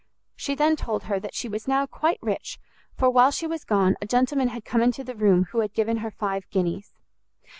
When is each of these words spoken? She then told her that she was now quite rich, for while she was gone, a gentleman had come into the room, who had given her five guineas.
She 0.35 0.55
then 0.55 0.75
told 0.75 1.03
her 1.03 1.19
that 1.19 1.35
she 1.35 1.47
was 1.47 1.67
now 1.67 1.85
quite 1.85 2.17
rich, 2.23 2.57
for 2.97 3.07
while 3.11 3.29
she 3.29 3.45
was 3.45 3.63
gone, 3.63 3.97
a 4.01 4.07
gentleman 4.07 4.47
had 4.47 4.65
come 4.65 4.81
into 4.81 5.03
the 5.03 5.13
room, 5.13 5.43
who 5.51 5.59
had 5.59 5.75
given 5.75 5.97
her 5.97 6.09
five 6.09 6.49
guineas. 6.49 6.95